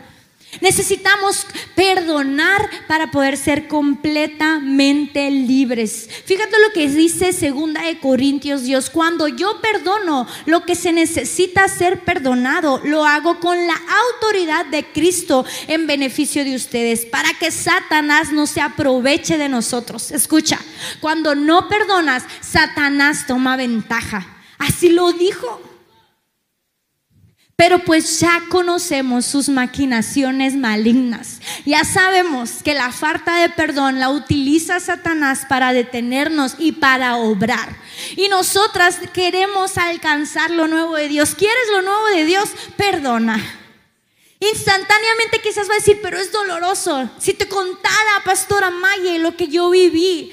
[0.60, 6.10] Necesitamos perdonar para poder ser completamente libres.
[6.25, 11.67] Fíjate lo que dice segunda de Corintios Dios, cuando yo perdono lo que se necesita
[11.67, 13.79] ser perdonado, lo hago con la
[14.13, 20.10] autoridad de Cristo en beneficio de ustedes, para que Satanás no se aproveche de nosotros.
[20.10, 20.60] Escucha,
[21.01, 24.35] cuando no perdonas, Satanás toma ventaja.
[24.58, 25.62] Así lo dijo.
[27.58, 31.39] Pero pues ya conocemos sus maquinaciones malignas.
[31.65, 37.78] Ya sabemos que la falta de perdón la utiliza Satanás para detenernos y para obrar.
[38.18, 41.34] Y nosotras queremos alcanzar lo nuevo de Dios.
[41.34, 42.50] ¿Quieres lo nuevo de Dios?
[42.76, 43.41] Perdona.
[44.41, 47.10] Instantáneamente quizás va a decir, pero es doloroso.
[47.20, 50.32] Si te contara, pastora Maye, lo que yo viví,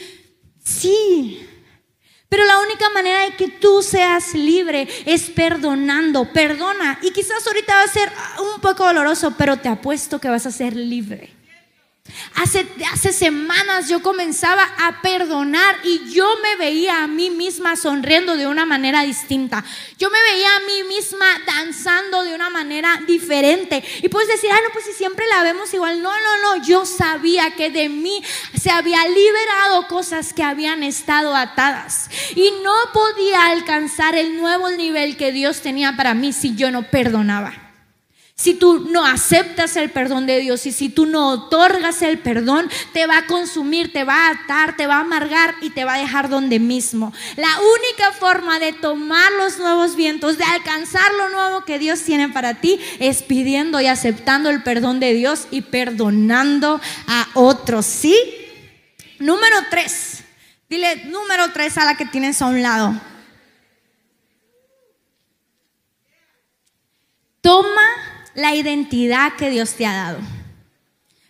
[0.65, 1.47] sí.
[2.33, 6.33] Pero la única manera de que tú seas libre es perdonando.
[6.33, 6.99] Perdona.
[7.03, 8.11] Y quizás ahorita va a ser
[8.55, 11.42] un poco doloroso, pero te apuesto que vas a ser libre.
[12.35, 18.37] Hace, hace semanas yo comenzaba a perdonar y yo me veía a mí misma sonriendo
[18.37, 19.65] de una manera distinta.
[19.99, 23.85] Yo me veía a mí misma danzando de una manera diferente.
[24.03, 26.03] Y puedes decir, ah, no, pues si siempre la vemos igual.
[26.03, 28.23] No, no, no, yo sabía que de mí
[28.59, 32.11] se había liberado cosas que habían estado atadas.
[32.35, 36.83] Y no podía alcanzar el nuevo nivel que Dios tenía para mí si yo no
[36.83, 37.62] perdonaba.
[38.35, 42.69] Si tú no aceptas el perdón de Dios y si tú no otorgas el perdón,
[42.93, 45.95] te va a consumir, te va a atar, te va a amargar y te va
[45.95, 47.13] a dejar donde mismo.
[47.37, 52.31] La única forma de tomar los nuevos vientos, de alcanzar lo nuevo que Dios tiene
[52.31, 57.87] para ti, es pidiendo y aceptando el perdón de Dios y perdonando a otros.
[57.87, 58.17] ¿Sí?
[59.19, 60.25] Número tres.
[60.69, 62.99] Dile número tres a la que tienes a un lado.
[67.43, 68.02] Toma
[68.35, 70.19] la identidad que Dios te ha dado.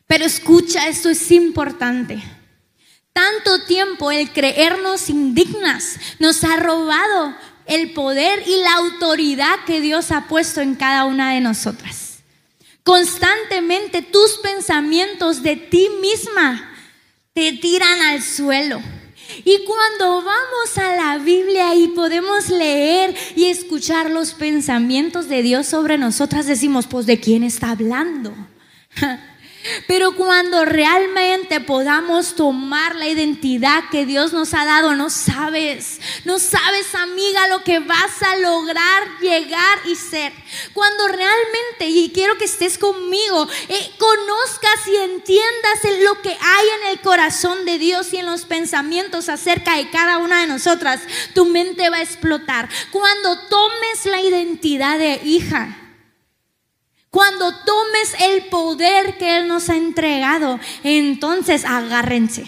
[0.06, 2.22] Pero escucha, esto es importante.
[3.12, 7.34] Tanto tiempo el creernos indignas nos ha robado
[7.66, 12.20] el poder y la autoridad que Dios ha puesto en cada una de nosotras.
[12.82, 16.74] Constantemente tus pensamientos de ti misma
[17.32, 18.82] te tiran al suelo
[19.44, 25.66] y cuando vamos a la Biblia y podemos leer y escuchar los pensamientos de Dios
[25.66, 28.32] sobre nosotras, decimos, pues ¿de quién está hablando?
[29.86, 36.38] Pero cuando realmente podamos tomar la identidad que Dios nos ha dado, no sabes, no
[36.38, 40.32] sabes amiga lo que vas a lograr llegar y ser.
[40.72, 46.90] Cuando realmente, y quiero que estés conmigo, eh, conozcas y entiendas lo que hay en
[46.90, 51.00] el corazón de Dios y en los pensamientos acerca de cada una de nosotras,
[51.34, 52.68] tu mente va a explotar.
[52.90, 55.81] Cuando tomes la identidad de hija,
[57.12, 62.46] cuando tomes el poder que Él nos ha entregado, entonces agárrense.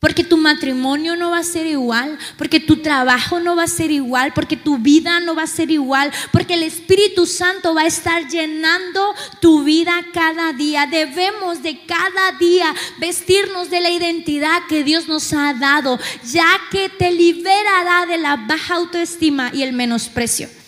[0.00, 3.90] Porque tu matrimonio no va a ser igual, porque tu trabajo no va a ser
[3.90, 7.86] igual, porque tu vida no va a ser igual, porque el Espíritu Santo va a
[7.86, 10.86] estar llenando tu vida cada día.
[10.86, 16.88] Debemos de cada día vestirnos de la identidad que Dios nos ha dado, ya que
[16.88, 20.63] te liberará de la baja autoestima y el menosprecio.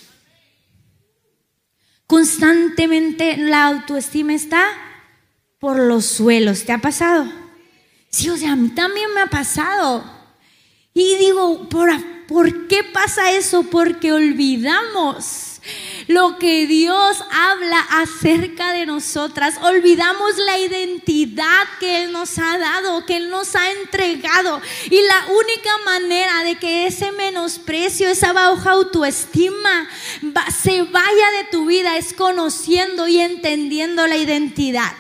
[2.07, 4.65] Constantemente la autoestima está
[5.59, 6.65] por los suelos.
[6.65, 7.31] ¿Te ha pasado?
[8.11, 10.05] Sí, o sea, a mí también me ha pasado.
[10.95, 11.91] Y digo, ¿por,
[12.27, 13.65] ¿por qué pasa eso?
[13.65, 15.46] Porque olvidamos
[16.07, 19.57] lo que Dios habla acerca de nosotras.
[19.63, 24.61] Olvidamos la identidad que Él nos ha dado, que Él nos ha entregado.
[24.91, 29.89] Y la única manera de que ese menosprecio, esa baja autoestima
[30.63, 34.93] se vaya de tu vida es conociendo y entendiendo la identidad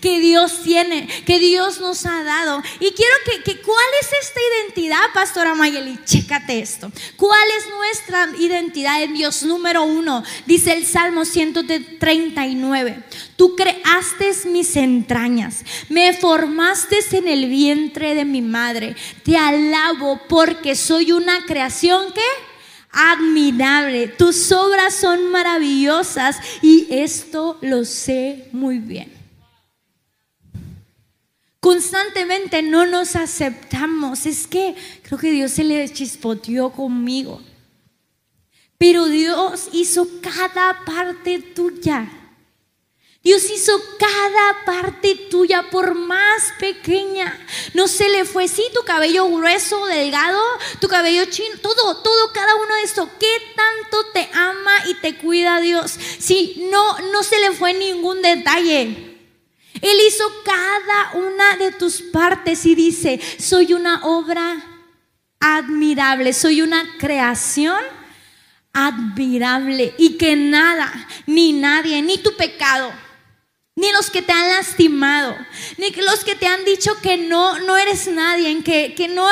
[0.00, 2.62] que Dios tiene, que Dios nos ha dado.
[2.80, 3.14] Y quiero
[3.44, 5.98] que, ¿cuál es esta identidad, Pastora Mayeli?
[6.04, 6.90] Chécate esto.
[7.16, 9.42] ¿Cuál es nuestra identidad en Dios?
[9.42, 13.02] Número uno, dice el Salmo 139.
[13.36, 18.94] Tú creaste mis entrañas, me formaste en el vientre de mi madre.
[19.24, 22.20] Te alabo porque soy una creación que
[22.92, 24.08] admirable.
[24.08, 29.21] Tus obras son maravillosas y esto lo sé muy bien.
[31.62, 34.26] Constantemente no nos aceptamos.
[34.26, 37.40] Es que creo que Dios se le chispoteó conmigo.
[38.78, 42.10] Pero Dios hizo cada parte tuya.
[43.22, 47.38] Dios hizo cada parte tuya, por más pequeña.
[47.74, 50.42] No se le fue, sí, tu cabello grueso, delgado,
[50.80, 53.08] tu cabello chino, todo, todo, cada uno de esto.
[53.20, 55.96] ¿Qué tanto te ama y te cuida Dios?
[56.18, 59.11] Sí, no, no se le fue ningún detalle.
[59.80, 64.62] Él hizo cada una de tus partes y dice, soy una obra
[65.40, 67.80] admirable, soy una creación
[68.72, 70.90] admirable y que nada,
[71.26, 72.92] ni nadie, ni tu pecado,
[73.74, 75.34] ni los que te han lastimado,
[75.78, 79.26] ni los que te han dicho que no, no eres nadie, que, que, no,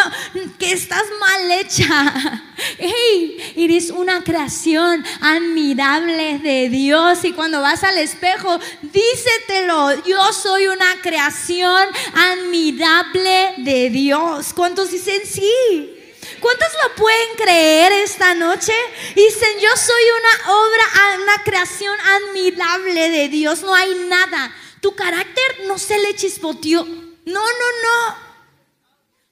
[0.58, 2.46] que estás mal hecha.
[2.76, 10.66] Hey, eres una creación admirable de Dios y cuando vas al espejo, dísetelo, yo soy
[10.66, 14.52] una creación admirable de Dios.
[14.52, 15.99] ¿Cuántos dicen sí?
[16.40, 18.72] ¿Cuántos lo pueden creer esta noche?
[19.14, 23.62] Dicen, yo soy una obra, una creación admirable de Dios.
[23.62, 24.54] No hay nada.
[24.80, 26.84] Tu carácter no se le chispoteó.
[26.84, 28.30] No, no, no.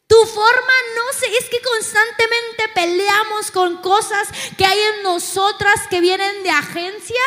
[0.07, 6.01] Tu forma no sé, es que constantemente peleamos con cosas que hay en nosotras que
[6.01, 7.21] vienen de agencia,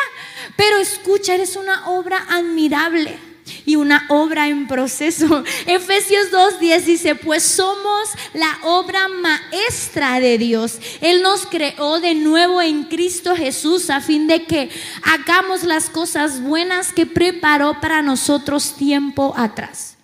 [0.55, 3.30] pero escucha, eres una obra admirable
[3.65, 5.43] y una obra en proceso.
[5.65, 10.79] Efesios 2.10 dice, pues somos la obra maestra de Dios.
[11.01, 14.69] Él nos creó de nuevo en Cristo Jesús a fin de que
[15.03, 19.97] hagamos las cosas buenas que preparó para nosotros tiempo atrás.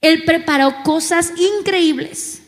[0.00, 2.43] Él preparó cosas increíbles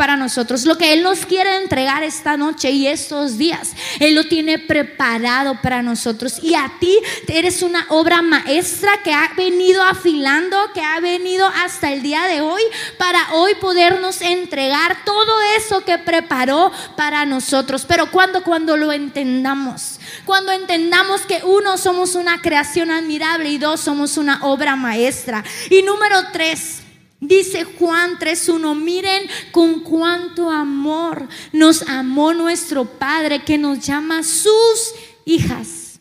[0.00, 0.64] para nosotros.
[0.64, 5.60] Lo que Él nos quiere entregar esta noche y estos días, Él lo tiene preparado
[5.60, 6.38] para nosotros.
[6.42, 6.98] Y a ti
[7.28, 12.40] eres una obra maestra que ha venido afilando, que ha venido hasta el día de
[12.40, 12.62] hoy,
[12.96, 17.84] para hoy podernos entregar todo eso que preparó para nosotros.
[17.86, 23.82] Pero cuando, cuando lo entendamos, cuando entendamos que uno somos una creación admirable y dos
[23.82, 25.44] somos una obra maestra.
[25.68, 26.80] Y número tres,
[27.20, 34.94] Dice Juan 3.1, miren con cuánto amor nos amó nuestro Padre que nos llama sus
[35.26, 36.00] hijas.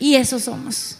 [0.00, 0.98] Y eso somos.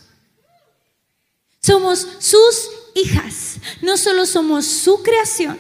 [1.61, 3.57] Somos sus hijas.
[3.81, 5.59] No solo somos su creación,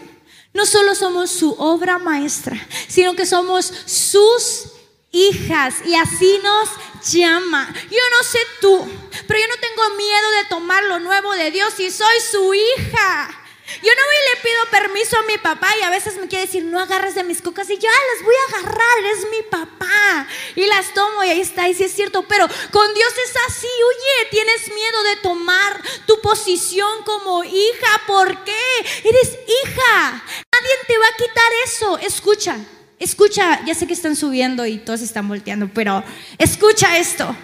[0.54, 2.56] no solo somos su obra maestra,
[2.86, 4.66] sino que somos sus
[5.10, 6.68] hijas y así nos
[7.12, 7.72] llama.
[7.90, 8.88] Yo no sé tú,
[9.26, 13.41] pero yo no tengo miedo de tomar lo nuevo de Dios y soy su hija.
[13.80, 16.46] Yo no voy y le pido permiso a mi papá y a veces me quiere
[16.46, 19.42] decir, no agarres de mis cocas y yo, ah, las voy a agarrar, eres mi
[19.48, 20.26] papá.
[20.56, 23.66] Y las tomo y ahí está, y sí es cierto, pero con Dios es así,
[23.66, 28.62] oye, tienes miedo de tomar tu posición como hija, ¿por qué?
[29.04, 32.58] Eres hija, nadie te va a quitar eso, escucha.
[32.98, 36.04] Escucha, ya sé que están subiendo y todos están volteando, pero
[36.38, 37.34] escucha esto.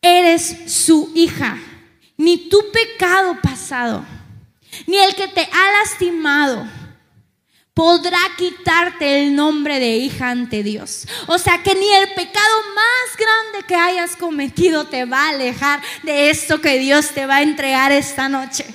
[0.00, 1.58] Eres su hija,
[2.16, 4.04] ni tu pecado pasado
[4.86, 6.66] ni el que te ha lastimado
[7.74, 11.06] podrá quitarte el nombre de hija ante Dios.
[11.26, 15.80] O sea que ni el pecado más grande que hayas cometido te va a alejar
[16.02, 18.66] de esto que Dios te va a entregar esta noche.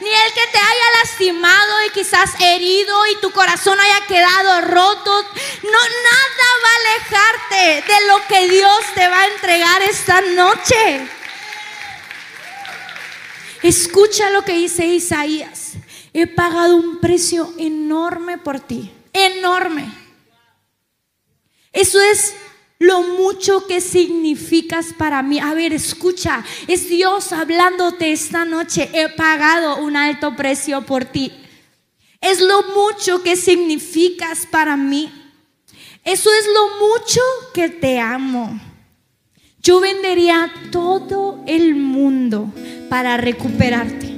[0.00, 5.22] Ni el que te haya lastimado y quizás herido y tu corazón haya quedado roto.
[5.62, 11.17] No, nada va a alejarte de lo que Dios te va a entregar esta noche.
[13.62, 15.74] Escucha lo que dice Isaías.
[16.12, 18.90] He pagado un precio enorme por ti.
[19.12, 19.92] Enorme.
[21.72, 22.34] Eso es
[22.78, 25.40] lo mucho que significas para mí.
[25.40, 28.88] A ver, escucha, es Dios hablándote esta noche.
[28.92, 31.32] He pagado un alto precio por ti.
[32.20, 35.12] Es lo mucho que significas para mí.
[36.04, 37.20] Eso es lo mucho
[37.52, 38.67] que te amo.
[39.62, 42.52] Yo vendería todo el mundo
[42.88, 44.08] para recuperarte.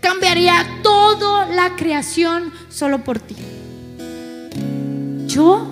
[0.00, 3.36] Cambiaría toda la creación solo por ti.
[5.26, 5.66] Yo,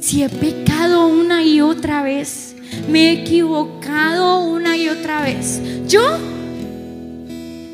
[0.00, 2.54] si he pecado una y otra vez,
[2.88, 6.02] me he equivocado una y otra vez, yo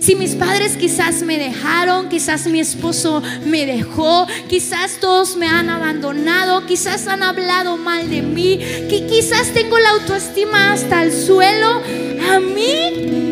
[0.01, 5.69] si mis padres quizás me dejaron, quizás mi esposo me dejó, quizás todos me han
[5.69, 11.83] abandonado, quizás han hablado mal de mí, que quizás tengo la autoestima hasta el suelo,
[12.31, 13.29] a mí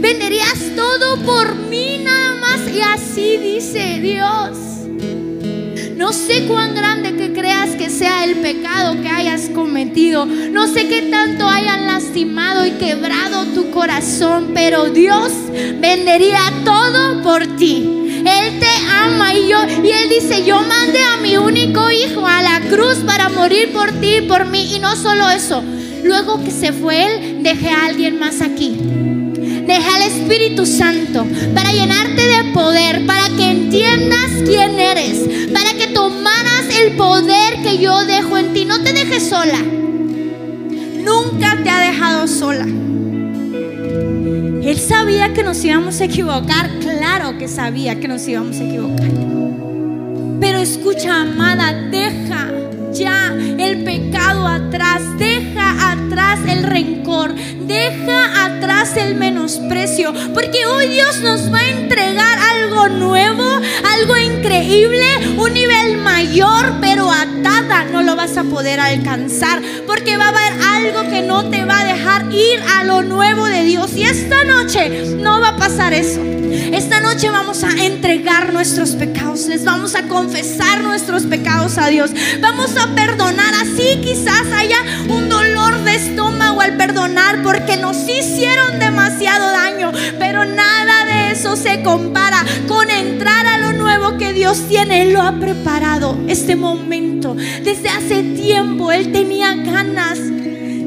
[0.00, 4.71] venderías todo por mí nada más y así dice Dios.
[6.02, 10.26] No sé cuán grande que creas que sea el pecado que hayas cometido.
[10.26, 15.30] No sé qué tanto hayan lastimado y quebrado tu corazón, pero Dios
[15.80, 18.24] vendería todo por ti.
[18.26, 22.42] Él te ama y yo y él dice, "Yo mandé a mi único hijo a
[22.42, 25.62] la cruz para morir por ti y por mí." Y no solo eso,
[26.02, 28.76] luego que se fue él, dejé a alguien más aquí.
[29.66, 35.88] Deja al Espíritu Santo para llenarte de poder, para que entiendas quién eres, para que
[35.88, 38.64] tomaras el poder que yo dejo en ti.
[38.64, 39.58] No te dejes sola.
[41.04, 42.66] Nunca te ha dejado sola.
[44.64, 49.10] Él sabía que nos íbamos a equivocar, claro que sabía que nos íbamos a equivocar.
[50.40, 52.48] Pero escucha, amada, deja
[52.92, 55.51] ya el pecado atrás, deja
[55.92, 62.88] atrás el rencor, deja atrás el menosprecio, porque hoy Dios nos va a entregar algo
[62.88, 63.60] nuevo,
[63.98, 65.06] algo increíble,
[65.36, 67.02] un nivel mayor, pero
[67.92, 71.80] no lo vas a poder alcanzar, porque va a haber algo que no te va
[71.80, 73.92] a dejar ir a lo nuevo de Dios.
[73.94, 76.20] Y esta noche no va a pasar eso.
[76.72, 82.10] Esta noche vamos a entregar nuestros pecados, les vamos a confesar nuestros pecados a Dios,
[82.40, 83.54] vamos a perdonar.
[83.54, 91.04] Así quizás haya un de estómago al perdonar porque nos hicieron demasiado daño, pero nada
[91.04, 95.02] de eso se compara con entrar a lo nuevo que Dios tiene.
[95.02, 97.34] Él lo ha preparado este momento.
[97.34, 100.18] Desde hace tiempo Él tenía ganas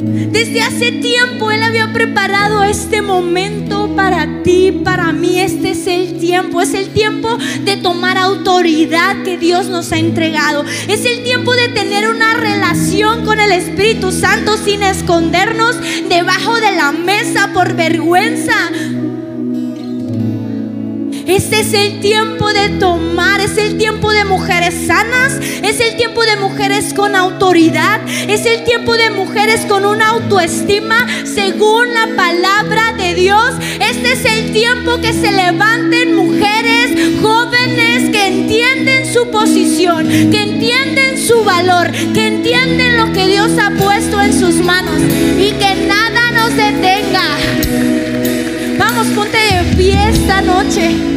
[0.05, 5.39] desde hace tiempo Él había preparado este momento para ti, para mí.
[5.39, 6.61] Este es el tiempo.
[6.61, 10.63] Es el tiempo de tomar autoridad que Dios nos ha entregado.
[10.87, 15.75] Es el tiempo de tener una relación con el Espíritu Santo sin escondernos
[16.09, 18.71] debajo de la mesa por vergüenza.
[21.27, 26.23] Este es el tiempo de tomar, es el tiempo de mujeres sanas, es el tiempo
[26.23, 27.99] de mujeres con autoridad,
[28.29, 33.55] es el tiempo de mujeres con una autoestima según la palabra de Dios.
[33.79, 41.17] Este es el tiempo que se levanten mujeres jóvenes que entienden su posición, que entienden
[41.17, 45.01] su valor, que entienden lo que Dios ha puesto en sus manos
[45.39, 47.35] y que nada nos detenga.
[48.77, 51.14] Vamos, ponte de pie esta noche.